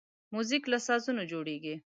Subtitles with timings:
[0.33, 1.75] موزیک له سازونو جوړیږي.